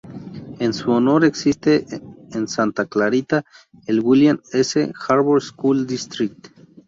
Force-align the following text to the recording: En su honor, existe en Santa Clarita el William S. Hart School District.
En 0.57 0.73
su 0.73 0.89
honor, 0.91 1.25
existe 1.25 1.85
en 2.31 2.47
Santa 2.47 2.87
Clarita 2.87 3.45
el 3.85 3.99
William 3.99 4.41
S. 4.51 4.91
Hart 4.99 5.27
School 5.41 5.85
District. 5.85 6.47